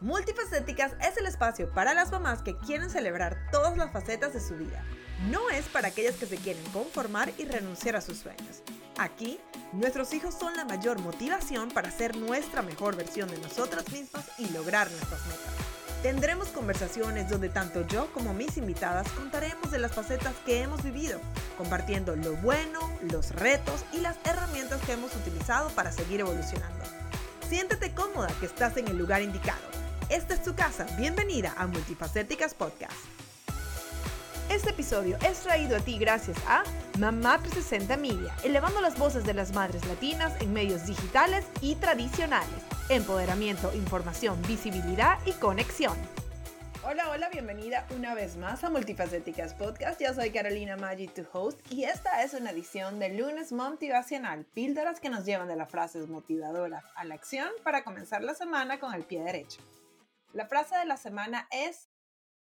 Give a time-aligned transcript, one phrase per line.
[0.00, 4.54] Multifacéticas es el espacio para las mamás que quieren celebrar todas las facetas de su
[4.54, 4.84] vida.
[5.30, 8.62] No es para aquellas que se quieren conformar y renunciar a sus sueños.
[8.98, 9.40] Aquí,
[9.72, 14.50] nuestros hijos son la mayor motivación para ser nuestra mejor versión de nosotras mismas y
[14.50, 15.54] lograr nuestras metas.
[16.02, 21.18] Tendremos conversaciones donde tanto yo como mis invitadas contaremos de las facetas que hemos vivido,
[21.56, 26.84] compartiendo lo bueno, los retos y las herramientas que hemos utilizado para seguir evolucionando.
[27.48, 29.75] Siéntete cómoda que estás en el lugar indicado.
[30.08, 30.86] Esta es tu casa.
[30.96, 32.94] Bienvenida a Multifacéticas Podcast.
[34.48, 36.62] Este episodio es traído a ti gracias a
[37.00, 42.54] Mamá 360 Media, elevando las voces de las madres latinas en medios digitales y tradicionales.
[42.88, 45.96] Empoderamiento, información, visibilidad y conexión.
[46.84, 50.00] Hola, hola, bienvenida una vez más a Multifacéticas Podcast.
[50.00, 55.00] Yo soy Carolina Maggi, tu host, y esta es una edición de Lunes Motivacional, píldoras
[55.00, 58.94] que nos llevan de las frases motivadoras a la acción para comenzar la semana con
[58.94, 59.60] el pie derecho.
[60.36, 61.88] La frase de la semana es,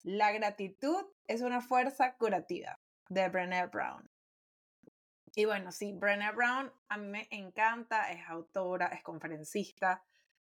[0.03, 4.07] la gratitud es una fuerza curativa, de Brené Brown.
[5.33, 10.03] Y bueno, sí, Brené Brown a mí me encanta, es autora, es conferencista,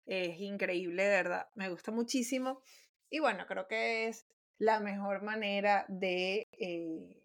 [0.08, 2.64] es increíble, de verdad, me gusta muchísimo.
[3.12, 4.26] Y bueno, creo que es
[4.58, 7.22] la mejor manera de eh,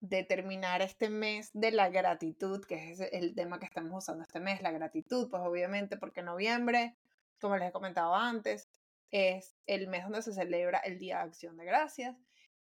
[0.00, 4.60] determinar este mes de la gratitud, que es el tema que estamos usando este mes,
[4.60, 6.98] la gratitud, pues obviamente porque noviembre,
[7.40, 8.68] como les he comentado antes,
[9.16, 12.16] es el mes donde se celebra el Día de Acción de Gracias,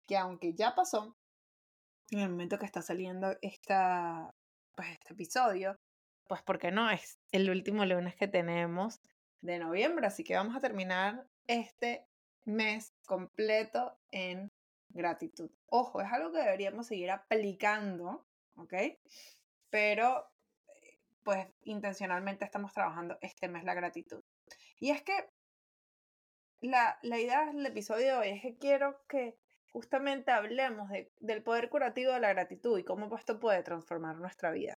[0.06, 1.16] que aunque ya pasó,
[2.10, 4.32] en el momento que está saliendo esta,
[4.76, 5.76] pues este episodio,
[6.28, 9.00] pues porque no, es el último lunes que tenemos
[9.40, 12.06] de noviembre, así que vamos a terminar este
[12.44, 14.52] mes completo en
[14.90, 15.50] gratitud.
[15.66, 18.24] Ojo, es algo que deberíamos seguir aplicando,
[18.56, 18.74] ¿ok?
[19.70, 20.30] Pero,
[21.24, 24.22] pues intencionalmente estamos trabajando este mes la gratitud.
[24.78, 25.33] Y es que
[26.68, 29.36] la, la idea del episodio de hoy es que quiero que
[29.72, 34.50] justamente hablemos de, del poder curativo de la gratitud y cómo esto puede transformar nuestra
[34.52, 34.74] vida.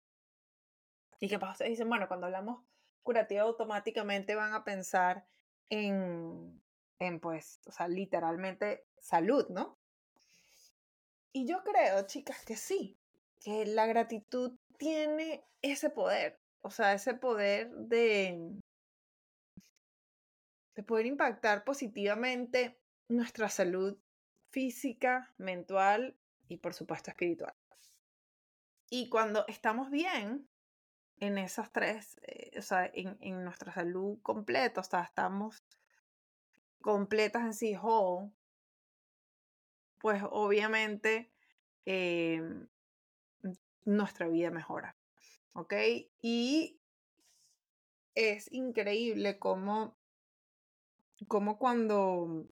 [1.20, 2.64] Y que ustedes dicen, bueno, cuando hablamos
[3.02, 5.26] curativo automáticamente van a pensar
[5.68, 6.62] en,
[6.98, 9.78] en pues, o sea, literalmente salud, ¿no?
[11.32, 12.96] Y yo creo, chicas, que sí,
[13.42, 18.60] que la gratitud tiene ese poder, o sea, ese poder de,
[20.74, 23.96] de poder impactar positivamente nuestra salud
[24.50, 26.16] física, mental
[26.48, 27.54] y por supuesto espiritual.
[28.90, 30.48] Y cuando estamos bien
[31.18, 35.64] en esas tres, eh, o sea, en, en, nuestra salud completa, o sea, estamos
[36.80, 38.30] completas en sí, whole,
[39.98, 41.32] pues obviamente
[41.86, 42.42] eh,
[43.84, 44.96] nuestra vida mejora.
[45.54, 45.72] ¿Ok?
[46.20, 46.78] Y
[48.14, 49.96] es increíble cómo
[51.28, 52.46] como cuando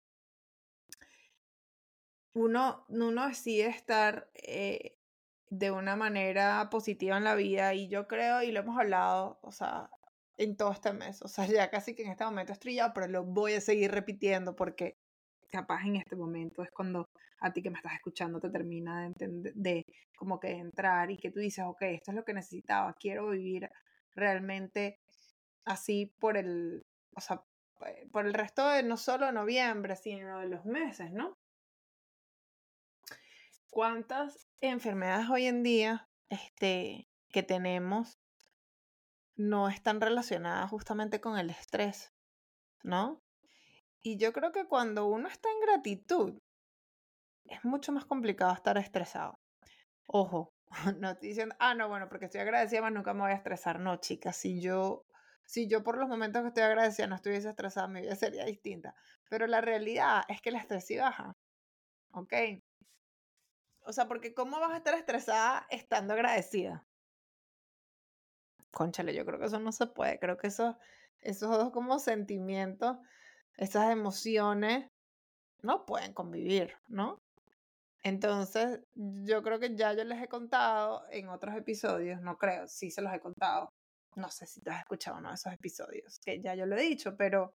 [2.34, 4.96] uno, uno decide estar eh,
[5.50, 9.52] de una manera positiva en la vida y yo creo, y lo hemos hablado, o
[9.52, 9.90] sea,
[10.36, 13.08] en todo este mes, o sea, ya casi que en este momento es trillado, pero
[13.08, 14.96] lo voy a seguir repitiendo porque
[15.50, 17.08] capaz en este momento es cuando
[17.40, 19.86] a ti que me estás escuchando te termina de, entender, de
[20.16, 23.68] como que entrar y que tú dices, ok, esto es lo que necesitaba, quiero vivir
[24.14, 24.98] realmente
[25.64, 27.42] así por el, o sea,
[28.12, 31.37] por el resto de no solo noviembre, sino de los meses, ¿no?
[33.71, 38.19] ¿Cuántas enfermedades hoy en día este, que tenemos
[39.37, 42.12] no están relacionadas justamente con el estrés,
[42.83, 43.22] ¿no?
[44.03, 46.39] Y yo creo que cuando uno está en gratitud,
[47.45, 49.39] es mucho más complicado estar estresado.
[50.06, 50.53] Ojo,
[50.99, 53.81] no estoy diciendo, ah, no, bueno, porque estoy agradecida, más nunca me voy a estresar.
[53.81, 55.05] No, chicas, si yo
[55.48, 58.94] si yo por los momentos que estoy agradecida no estuviese estresada, mi vida sería distinta.
[59.31, 61.32] Pero la realidad es que el estrés sí baja.
[62.12, 62.34] ¿Ok?
[63.81, 66.86] O sea, porque ¿cómo vas a estar estresada estando agradecida?
[68.72, 70.19] Conchale, yo creo que eso no se puede.
[70.19, 70.76] Creo que eso,
[71.20, 72.98] esos dos como sentimientos,
[73.56, 74.91] esas emociones,
[75.62, 77.22] no pueden convivir, ¿no?
[78.03, 82.91] Entonces, yo creo que ya yo les he contado en otros episodios, no creo, sí
[82.91, 83.72] se los he contado,
[84.18, 86.82] no sé si te has escuchado uno de esos episodios, que ya yo lo he
[86.82, 87.54] dicho, pero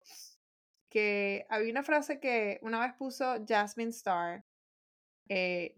[0.90, 4.46] que había una frase que una vez puso Jasmine Star.
[5.28, 5.76] Eh,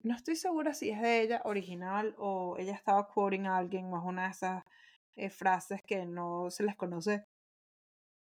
[0.00, 4.02] no estoy segura si es de ella original o ella estaba quoting a alguien es
[4.02, 4.64] una de esas
[5.16, 7.26] eh, frases que no se les conoce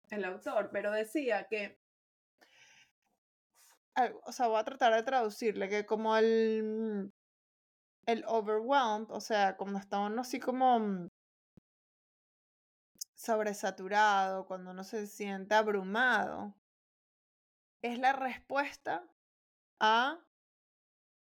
[0.10, 1.80] el autor, pero decía que,
[4.26, 7.14] o sea, voy a tratar de traducirle, que como el,
[8.06, 11.10] el overwhelmed, o sea, como está uno así como
[13.22, 16.56] sobresaturado, cuando uno se siente abrumado,
[17.84, 19.04] es la respuesta
[19.80, 20.20] a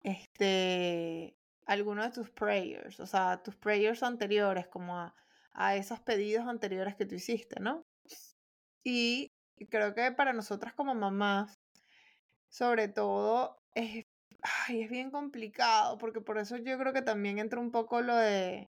[0.01, 5.15] este alguno de tus prayers, o sea, tus prayers anteriores, como a,
[5.53, 7.85] a esos pedidos anteriores que tú hiciste, ¿no?
[8.83, 9.31] Y
[9.69, 11.59] creo que para nosotras como mamás,
[12.49, 14.05] sobre todo, es,
[14.67, 18.15] ay, es bien complicado, porque por eso yo creo que también entra un poco lo
[18.15, 18.69] de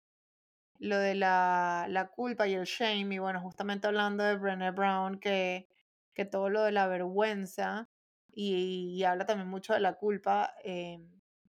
[0.78, 5.19] lo de la, la culpa y el shame, y bueno, justamente hablando de Brené Brown,
[5.19, 5.69] que,
[6.14, 7.88] que todo lo de la vergüenza,
[8.32, 11.00] y, habla también mucho de la culpa, eh,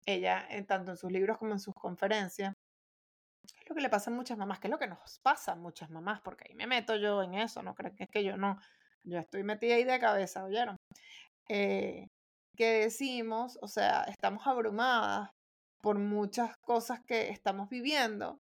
[0.06, 2.56] ella, en, tanto en sus libros como en sus conferencias,
[3.44, 5.56] es lo que le pasa a muchas mamás, que es lo que nos pasa a
[5.56, 8.38] muchas mamás, porque ahí me meto yo en eso, no creo que es que yo
[8.38, 8.60] no,
[9.04, 10.78] yo estoy metida ahí de cabeza, ¿oyeron?
[11.50, 12.08] Eh,
[12.56, 15.30] que decimos, o sea, estamos abrumadas
[15.82, 18.40] por muchas cosas que estamos viviendo.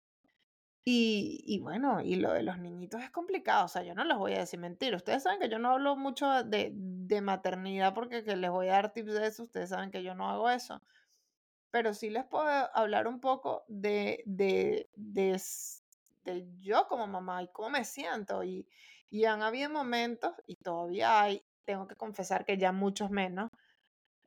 [0.84, 4.16] Y, y, bueno, y lo de los niñitos es complicado, o sea, yo no les
[4.16, 4.94] voy a decir mentir.
[4.94, 8.72] Ustedes saben que yo no hablo mucho de, de maternidad porque que les voy a
[8.72, 10.82] dar tips de eso, ustedes saben que yo no hago eso
[11.70, 15.40] pero sí les puedo hablar un poco de, de, de,
[16.24, 18.42] de yo como mamá y cómo me siento.
[18.44, 18.68] Y,
[19.08, 23.50] y han habido momentos, y todavía hay, tengo que confesar que ya muchos menos,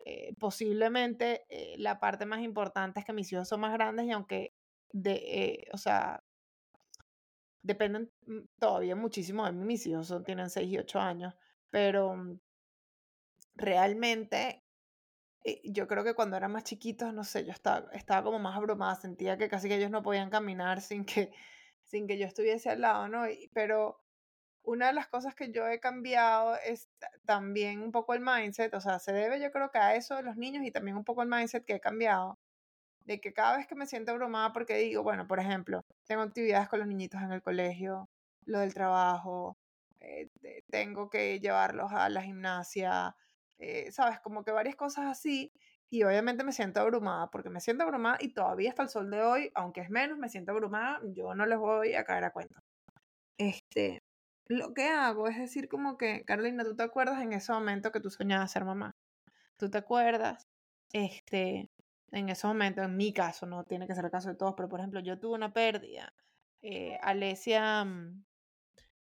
[0.06, 4.12] eh, posiblemente eh, la parte más importante es que mis hijos son más grandes y
[4.12, 4.54] aunque,
[4.92, 6.23] de, eh, o sea,
[7.64, 11.36] dependen mm, todavía muchísimo de mí, mis hijos son, tienen 6 y 8 años,
[11.72, 12.40] pero mm,
[13.56, 14.64] realmente
[15.44, 18.56] eh, yo creo que cuando eran más chiquitos, no sé, yo estaba, estaba como más
[18.58, 21.32] abrumada, sentía que casi que ellos no podían caminar sin que,
[21.84, 23.24] sin que yo estuviese al lado, ¿no?
[23.54, 24.00] pero
[24.64, 26.90] una de las cosas que yo he cambiado es
[27.26, 30.24] también un poco el mindset, o sea, se debe yo creo que a eso de
[30.24, 32.40] los niños y también un poco el mindset que he cambiado,
[33.06, 36.70] de que cada vez que me siento abrumada porque digo, bueno, por ejemplo, tengo actividades
[36.70, 38.10] con los niñitos en el colegio,
[38.46, 39.58] lo del trabajo,
[40.00, 40.30] eh,
[40.70, 43.16] tengo que llevarlos a la gimnasia,
[43.58, 44.20] eh, ¿sabes?
[44.20, 45.52] Como que varias cosas así.
[45.90, 49.22] Y obviamente me siento abrumada, porque me siento abrumada y todavía hasta el sol de
[49.22, 52.64] hoy, aunque es menos, me siento abrumada, yo no les voy a caer a cuenta.
[53.38, 54.02] Este,
[54.48, 58.00] lo que hago es decir como que, Carolina, ¿tú te acuerdas en ese momento que
[58.00, 58.96] tú soñabas ser mamá?
[59.58, 60.48] ¿Tú te acuerdas?
[60.94, 61.70] Este,
[62.14, 64.70] en ese momento, en mi caso, no tiene que ser el caso de todos, pero
[64.70, 66.14] por ejemplo, yo tuve una pérdida.
[66.62, 68.24] Eh, Alesia, mm,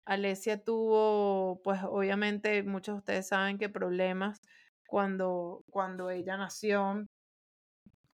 [0.06, 4.40] Alesia tuvo, pues obviamente muchos de ustedes saben que problemas
[4.86, 7.06] cuando, cuando ella nació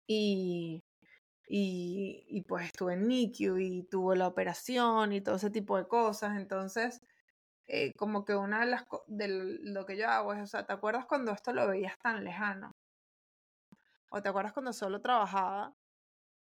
[0.06, 0.82] y,
[1.49, 5.88] y, y pues estuvo en NICU y tuvo la operación y todo ese tipo de
[5.88, 6.37] cosas.
[6.38, 7.00] Entonces,
[7.69, 9.29] eh, como que una de las de
[9.62, 12.74] lo que yo hago es, o sea, ¿te acuerdas cuando esto lo veías tan lejano?
[14.14, 15.75] ¿O te acuerdas cuando solo trabajaba?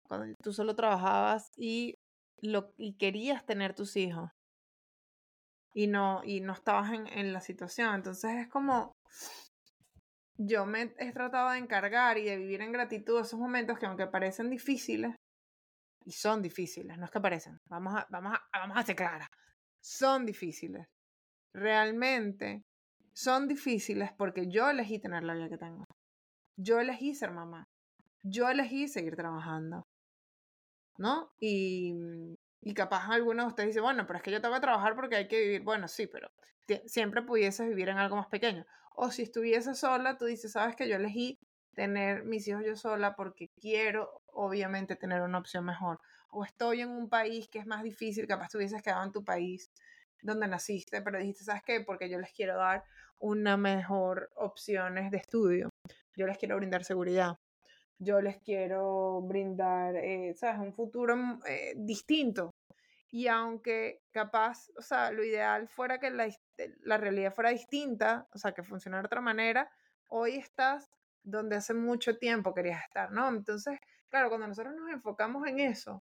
[0.08, 1.94] Cuando tú solo trabajabas y,
[2.40, 4.30] lo, y querías tener tus hijos
[5.74, 7.94] y no, y no estabas en, en la situación.
[7.94, 8.92] Entonces es como,
[10.38, 14.06] yo me he tratado de encargar y de vivir en gratitud esos momentos que aunque
[14.06, 15.14] parecen difíciles,
[16.06, 19.28] y son difíciles, no es que parecen, vamos a, vamos a, vamos a ser claras,
[19.82, 20.86] son difíciles.
[21.54, 22.62] Realmente
[23.12, 25.84] son difíciles porque yo elegí tener la vida que tengo.
[26.62, 27.68] Yo elegí ser mamá.
[28.22, 29.86] Yo elegí seguir trabajando.
[30.98, 31.32] ¿No?
[31.40, 31.94] Y,
[32.60, 35.16] y capaz algunos de ustedes dicen, bueno, pero es que yo tengo que trabajar porque
[35.16, 35.62] hay que vivir.
[35.62, 36.30] Bueno, sí, pero
[36.86, 38.66] siempre pudieses vivir en algo más pequeño.
[38.94, 41.38] O si estuviese sola, tú dices, sabes que yo elegí
[41.74, 45.98] tener mis hijos yo sola porque quiero, obviamente, tener una opción mejor.
[46.30, 49.24] O estoy en un país que es más difícil, capaz tú hubieses quedado en tu
[49.24, 49.70] país
[50.22, 51.80] donde naciste, pero dijiste, ¿sabes qué?
[51.80, 52.84] Porque yo les quiero dar
[53.18, 55.69] una mejor opciones de estudio.
[56.16, 57.36] Yo les quiero brindar seguridad
[58.00, 60.58] yo les quiero brindar, eh, ¿sabes?
[60.58, 62.54] Un futuro mm, eh, distinto.
[63.10, 66.28] Y aunque capaz, o sea, lo ideal fuera que la,
[66.82, 69.70] la realidad fuera distinta, o sea, que funcionara de otra manera,
[70.06, 70.88] hoy estás
[71.22, 73.28] donde hace mucho tiempo querías estar, ¿no?
[73.28, 76.02] Entonces, claro, cuando nosotros nos enfocamos en eso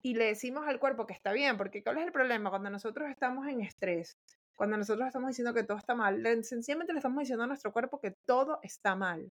[0.00, 2.50] y le decimos al cuerpo que está bien, porque ¿cuál es el problema?
[2.50, 4.16] Cuando nosotros estamos en estrés,
[4.58, 8.00] cuando nosotros estamos diciendo que todo está mal, sencillamente le estamos diciendo a nuestro cuerpo
[8.00, 9.30] que todo está mal.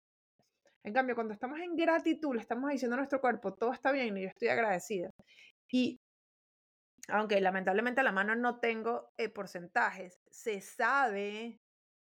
[0.85, 4.17] En cambio, cuando estamos en gratitud, le estamos diciendo a nuestro cuerpo, todo está bien
[4.17, 5.09] y yo estoy agradecida.
[5.69, 5.99] Y
[7.09, 11.57] aunque lamentablemente a la mano no tengo eh, porcentajes, se sabe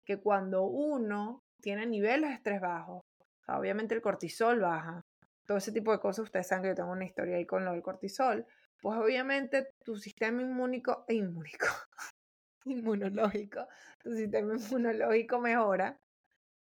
[0.06, 3.02] que cuando uno tiene niveles de estrés bajos,
[3.48, 5.00] obviamente el cortisol baja,
[5.48, 7.72] todo ese tipo de cosas, ustedes saben que yo tengo una historia ahí con lo
[7.72, 8.46] del cortisol,
[8.80, 11.66] pues obviamente tu sistema inmúnico, inmúnico,
[12.64, 13.66] inmunológico,
[14.02, 16.00] tu sistema inmunológico mejora.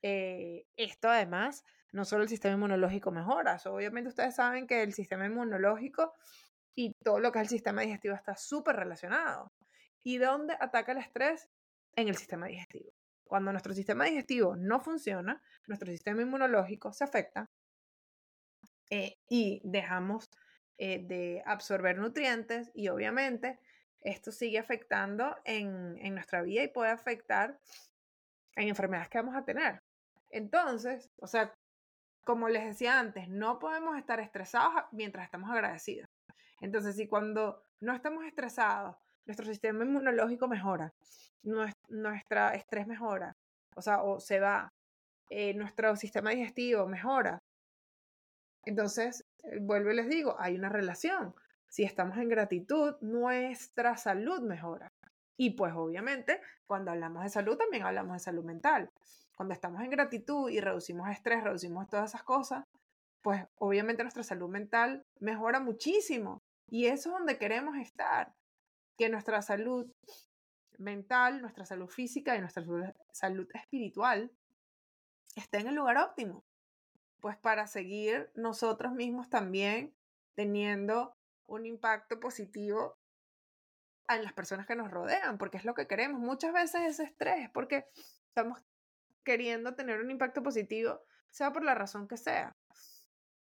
[0.02, 5.26] Eh, esto además no solo el sistema inmunológico mejora, obviamente ustedes saben que el sistema
[5.26, 6.12] inmunológico
[6.74, 9.52] y todo lo que es el sistema digestivo está súper relacionado.
[10.02, 11.48] ¿Y dónde ataca el estrés?
[11.96, 12.92] En el sistema digestivo.
[13.22, 17.48] Cuando nuestro sistema digestivo no funciona, nuestro sistema inmunológico se afecta
[18.90, 20.28] eh, y dejamos
[20.76, 23.60] eh, de absorber nutrientes y obviamente
[24.04, 27.58] esto sigue afectando en, en nuestra vida y puede afectar
[28.56, 29.82] en enfermedades que vamos a tener.
[30.30, 31.52] Entonces, o sea,
[32.24, 36.08] como les decía antes, no podemos estar estresados mientras estamos agradecidos.
[36.60, 38.96] Entonces, si cuando no estamos estresados,
[39.26, 40.92] nuestro sistema inmunológico mejora,
[41.42, 43.36] nuestro estrés mejora,
[43.76, 44.72] o sea, o se va,
[45.30, 47.42] eh, nuestro sistema digestivo mejora.
[48.64, 51.34] Entonces, eh, vuelvo y les digo, hay una relación.
[51.74, 54.92] Si estamos en gratitud, nuestra salud mejora.
[55.36, 58.92] Y pues obviamente, cuando hablamos de salud, también hablamos de salud mental.
[59.36, 62.62] Cuando estamos en gratitud y reducimos estrés, reducimos todas esas cosas,
[63.22, 66.44] pues obviamente nuestra salud mental mejora muchísimo.
[66.70, 68.32] Y eso es donde queremos estar.
[68.96, 69.90] Que nuestra salud
[70.78, 72.62] mental, nuestra salud física y nuestra
[73.10, 74.30] salud espiritual
[75.34, 76.44] esté en el lugar óptimo.
[77.20, 79.92] Pues para seguir nosotros mismos también
[80.36, 81.16] teniendo
[81.46, 82.98] un impacto positivo
[84.08, 86.20] en las personas que nos rodean, porque es lo que queremos.
[86.20, 87.86] Muchas veces ese estrés, porque
[88.28, 88.62] estamos
[89.22, 92.56] queriendo tener un impacto positivo, sea por la razón que sea.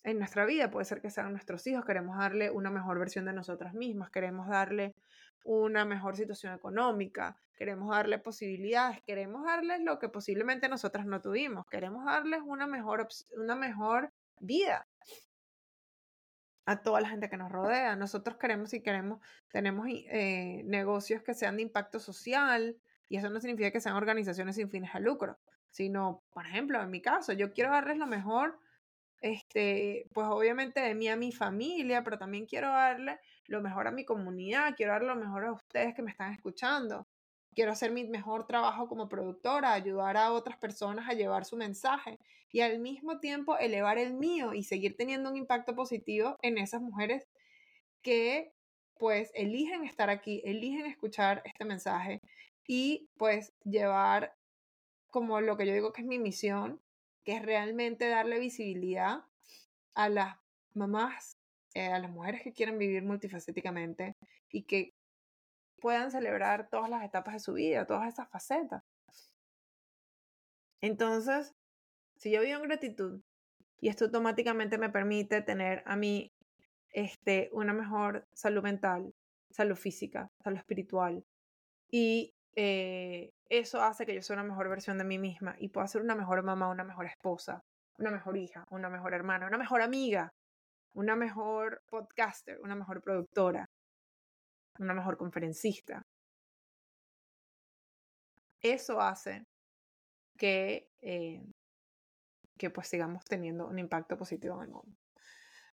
[0.04, 3.34] En nuestra vida puede ser que sean nuestros hijos, queremos darle una mejor versión de
[3.34, 4.96] nosotras mismas, queremos darle
[5.44, 11.68] una mejor situación económica, queremos darle posibilidades, queremos darles lo que posiblemente nosotras no tuvimos,
[11.68, 14.88] queremos darles una mejor, una mejor vida
[16.72, 17.96] a toda la gente que nos rodea.
[17.96, 19.20] Nosotros queremos y queremos,
[19.52, 22.78] tenemos eh, negocios que sean de impacto social
[23.10, 25.38] y eso no significa que sean organizaciones sin fines de lucro,
[25.70, 28.58] sino, por ejemplo, en mi caso, yo quiero darles lo mejor,
[29.20, 33.92] este, pues obviamente de mí a mi familia, pero también quiero darle lo mejor a
[33.92, 37.08] mi comunidad, quiero darle lo mejor a ustedes que me están escuchando.
[37.54, 42.18] Quiero hacer mi mejor trabajo como productora, ayudar a otras personas a llevar su mensaje
[42.52, 46.82] y al mismo tiempo elevar el mío y seguir teniendo un impacto positivo en esas
[46.82, 47.28] mujeres
[48.02, 48.54] que
[48.98, 52.22] pues eligen estar aquí, eligen escuchar este mensaje
[52.68, 54.36] y pues llevar
[55.10, 56.82] como lo que yo digo que es mi misión,
[57.24, 59.26] que es realmente darle visibilidad
[59.94, 60.38] a las
[60.74, 61.38] mamás,
[61.74, 64.16] eh, a las mujeres que quieren vivir multifacéticamente
[64.50, 64.94] y que
[65.80, 68.84] puedan celebrar todas las etapas de su vida, todas esas facetas.
[70.82, 71.54] Entonces,
[72.22, 73.20] si yo vivo en gratitud
[73.80, 76.32] y esto automáticamente me permite tener a mí
[76.92, 79.12] este, una mejor salud mental,
[79.50, 81.26] salud física, salud espiritual
[81.90, 85.88] y eh, eso hace que yo sea una mejor versión de mí misma y pueda
[85.88, 87.64] ser una mejor mamá, una mejor esposa,
[87.98, 90.32] una mejor hija, una mejor hermana, una mejor amiga,
[90.94, 93.68] una mejor podcaster, una mejor productora,
[94.78, 96.04] una mejor conferencista.
[98.62, 99.44] Eso hace
[100.38, 101.42] que, eh,
[102.62, 104.96] que pues sigamos teniendo un impacto positivo en el mundo.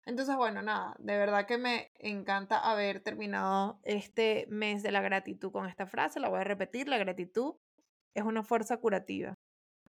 [0.04, 5.50] Entonces, bueno, nada, de verdad que me encanta haber terminado este mes de la gratitud
[5.50, 7.56] con esta frase, la voy a repetir, la gratitud
[8.14, 9.34] es una fuerza curativa.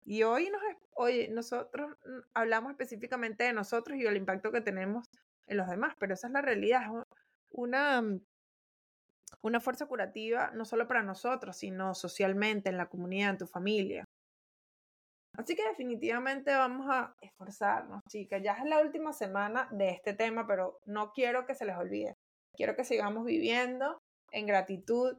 [0.06, 0.62] Y hoy, nos,
[0.94, 5.06] hoy nosotros mm, hablamos específicamente de nosotros y del impacto que tenemos
[5.48, 7.04] en los demás, pero esa es la realidad, es
[7.50, 8.22] una, mm,
[9.42, 14.06] una fuerza curativa no solo para nosotros, sino socialmente, en la comunidad, en tu familia.
[15.38, 18.42] Así que definitivamente vamos a esforzarnos, chicas.
[18.44, 22.16] Ya es la última semana de este tema, pero no quiero que se les olvide.
[22.54, 24.02] Quiero que sigamos viviendo
[24.32, 25.18] en gratitud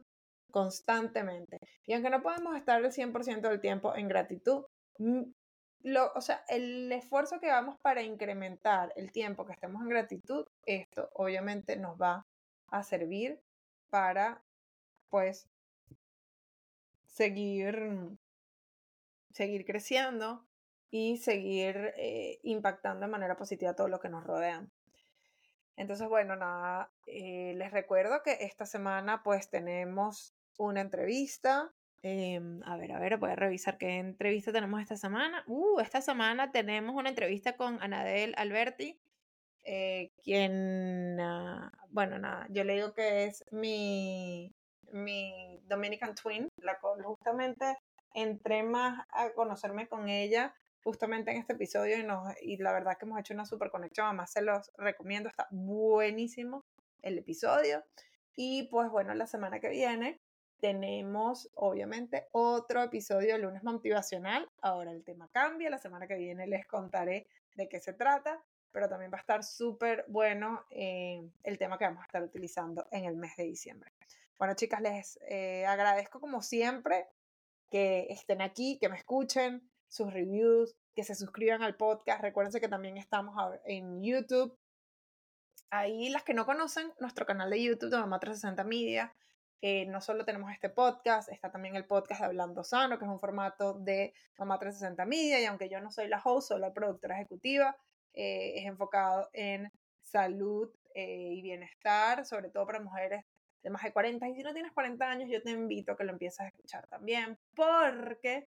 [0.51, 1.57] constantemente.
[1.85, 4.65] Y aunque no podemos estar el 100% del tiempo en gratitud,
[4.97, 5.23] mm,
[5.83, 10.45] lo, o sea, el esfuerzo que hagamos para incrementar el tiempo que estemos en gratitud,
[10.65, 12.25] esto obviamente nos va
[12.69, 13.39] a servir
[13.89, 14.41] para,
[15.09, 15.47] pues,
[17.05, 18.17] seguir
[19.37, 20.43] seguir creciendo
[20.89, 24.71] y seguir eh, impactando de manera positiva todo lo que nos rodean.
[25.75, 31.71] Entonces, bueno, nada, eh, les recuerdo que esta semana pues tenemos una entrevista.
[32.01, 35.43] Em, a ver, a ver, voy a revisar qué entrevista tenemos esta semana.
[35.45, 38.99] Uh, esta semana tenemos una entrevista con Anadel Alberti,
[39.65, 44.51] eh, quien, ah, bueno, nada, yo le digo que es mi,
[44.93, 47.77] mi Dominican Twin, la, justamente
[48.13, 52.97] entré más a conocerme con ella justamente en este episodio y, nos, y la verdad
[52.97, 56.63] que hemos hecho una super conexión, además se los recomiendo, está buenísimo
[57.01, 57.83] el episodio.
[58.35, 60.21] Y pues bueno, la semana que viene
[60.59, 64.49] tenemos obviamente otro episodio de lunes motivacional.
[64.61, 68.87] Ahora el tema cambia, la semana que viene les contaré de qué se trata, pero
[68.87, 73.05] también va a estar súper bueno eh, el tema que vamos a estar utilizando en
[73.05, 73.91] el mes de diciembre.
[74.37, 77.07] Bueno, chicas, les eh, agradezco como siempre
[77.69, 82.21] que estén aquí, que me escuchen, sus reviews, que se suscriban al podcast.
[82.21, 84.57] Recuérdense que también estamos en YouTube.
[85.69, 89.13] Ahí las que no conocen nuestro canal de YouTube de Mamá 360 Media,
[89.61, 93.11] eh, no solo tenemos este podcast, está también el podcast de Hablando Sano, que es
[93.11, 96.73] un formato de Mamá 360 Media, y aunque yo no soy la host, soy la
[96.73, 97.75] productora ejecutiva,
[98.13, 99.71] eh, es enfocado en
[100.01, 103.25] salud eh, y bienestar, sobre todo para mujeres
[103.63, 104.27] de más de 40.
[104.29, 106.87] Y si no tienes 40 años, yo te invito a que lo empieces a escuchar
[106.87, 108.47] también, porque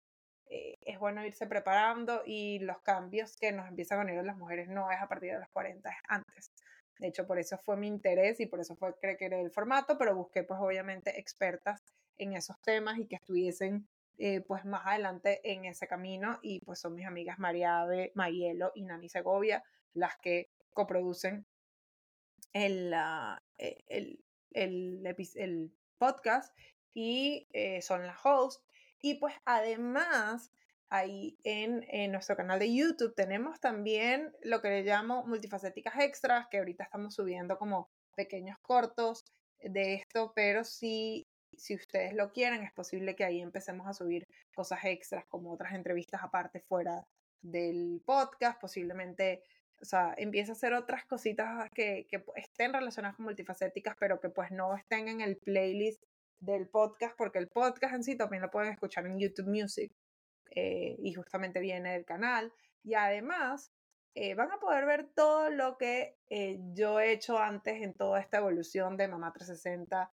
[0.47, 4.91] es bueno irse preparando y los cambios que nos empiezan a venir las mujeres no
[4.91, 6.51] es a partir de los 40, es antes.
[6.99, 9.97] De hecho, por eso fue mi interés y por eso fue que creé el formato,
[9.97, 11.83] pero busqué pues obviamente expertas
[12.17, 16.79] en esos temas y que estuviesen eh, pues más adelante en ese camino y pues
[16.79, 19.61] son mis amigas María Ave, Mayelo y Nani Segovia
[19.93, 21.45] las que coproducen
[22.53, 22.93] el,
[23.57, 24.23] eh, el,
[24.55, 26.53] el, podcast
[26.93, 28.61] y eh, son las hosts
[29.01, 30.51] y pues además
[30.89, 33.15] ahí en, nuestro canal de YouTube.
[33.15, 39.23] Tenemos también lo que le llamo multifacéticas extras, que ahorita estamos subiendo como pequeños cortos
[39.59, 44.27] de esto, pero si, si ustedes lo quieren, es posible que ahí empecemos a subir
[44.53, 47.05] cosas extras, como otras entrevistas aparte fuera
[47.41, 49.43] del podcast, posiblemente,
[49.85, 54.29] o sea, empiece a hacer otras cositas que, que estén relacionadas con multifacéticas, pero que
[54.29, 56.03] pues no estén en el playlist
[56.39, 59.91] del podcast, porque el podcast en sí también lo pueden escuchar en YouTube Music.
[60.51, 62.51] Eh, y justamente viene del canal.
[62.83, 63.71] Y además
[64.15, 68.19] eh, van a poder ver todo lo que eh, yo he hecho antes en toda
[68.19, 70.11] esta evolución de Mamá 360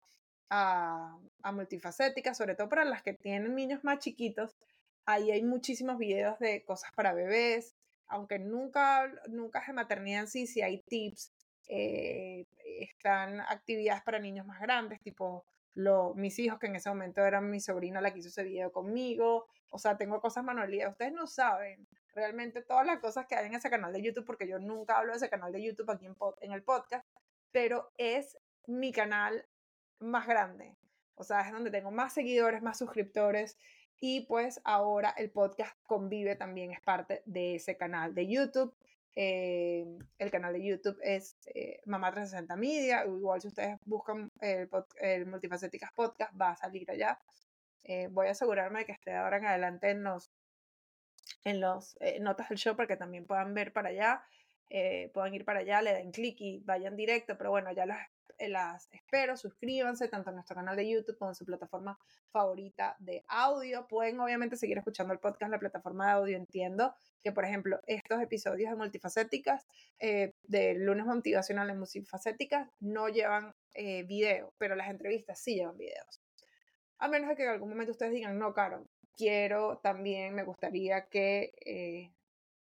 [0.50, 4.54] a, a multifacética, sobre todo para las que tienen niños más chiquitos.
[5.06, 7.74] Ahí hay muchísimos videos de cosas para bebés,
[8.12, 11.32] aunque nunca, nunca es de maternidad sí, si hay tips,
[11.66, 17.50] están actividades para niños más grandes, tipo lo, mis hijos, que en ese momento eran
[17.50, 19.46] mi sobrina la que hizo ese video conmigo.
[19.70, 20.92] O sea, tengo cosas manualidades.
[20.92, 24.46] Ustedes no saben realmente todas las cosas que hay en ese canal de YouTube, porque
[24.46, 27.06] yo nunca hablo de ese canal de YouTube aquí en, en el podcast,
[27.50, 29.46] pero es mi canal
[29.98, 30.76] más grande.
[31.14, 33.56] O sea, es donde tengo más seguidores, más suscriptores.
[34.04, 38.74] Y pues ahora el podcast Convive también es parte de ese canal de YouTube.
[39.14, 39.86] Eh,
[40.18, 43.04] el canal de YouTube es eh, Mamá 360 Media.
[43.06, 44.68] Igual si ustedes buscan el,
[45.00, 47.20] el Multifacéticas Podcast, va a salir allá.
[47.84, 50.32] Eh, voy a asegurarme de que esté ahora en adelante en los,
[52.18, 54.24] notas del show para que también puedan ver para allá.
[55.14, 57.38] puedan ir para allá, le den clic y vayan directo.
[57.38, 58.04] Pero bueno, ya las,
[58.38, 59.36] las espero.
[59.36, 61.98] Suscríbanse tanto a nuestro canal de YouTube como en su plataforma
[62.30, 63.86] favorita de audio.
[63.88, 66.36] Pueden obviamente seguir escuchando el podcast en la plataforma de audio.
[66.36, 69.66] Entiendo que, por ejemplo, estos episodios de multifacéticas,
[69.98, 75.78] eh, de lunes motivacional en multifacéticas, no llevan eh, video, pero las entrevistas sí llevan
[75.78, 76.20] videos.
[76.98, 81.06] A menos de que en algún momento ustedes digan, no, Caro, quiero también, me gustaría
[81.06, 82.12] que, eh,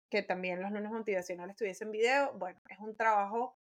[0.09, 2.33] que también los lunes motivacionales tuviesen video.
[2.35, 3.57] Bueno, es un trabajo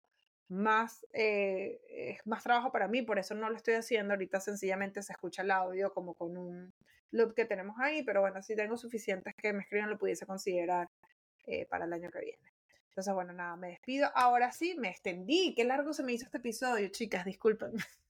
[0.51, 4.15] más, eh, es más trabajo para mí, por eso no lo estoy haciendo.
[4.15, 6.75] Ahorita sencillamente se escucha el audio como con un
[7.13, 10.89] loop que tenemos ahí, pero bueno, si tengo suficientes que me escriban, lo pudiese considerar
[11.47, 12.53] eh, para el año que viene.
[12.89, 14.11] Entonces, bueno, nada, me despido.
[14.15, 15.55] Ahora sí, me extendí.
[15.55, 17.73] Qué largo se me hizo este episodio, chicas, disculpen.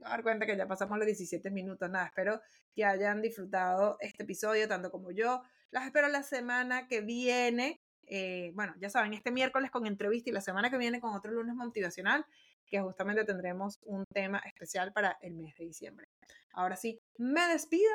[0.00, 1.88] Me dar cuenta que ya pasamos los 17 minutos.
[1.88, 2.40] Nada, espero
[2.74, 5.42] que hayan disfrutado este episodio tanto como yo.
[5.70, 7.80] Las espero la semana que viene.
[8.06, 11.32] Eh, bueno, ya saben, este miércoles con entrevista y la semana que viene con otro
[11.32, 12.26] lunes motivacional,
[12.66, 16.08] que justamente tendremos un tema especial para el mes de diciembre.
[16.52, 17.90] Ahora sí, me despido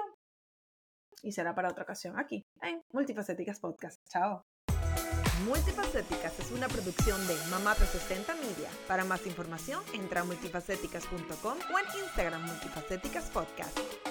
[1.22, 4.02] y será para otra ocasión aquí en Multifacéticas Podcast.
[4.08, 4.46] Chao.
[5.46, 8.70] Multifacéticas es una producción de Mamá 360 Media.
[8.88, 14.07] Para más información, entra a multifacéticas.com o en Instagram Multifacéticas Podcast.